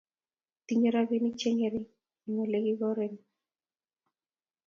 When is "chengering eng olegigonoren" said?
1.41-3.13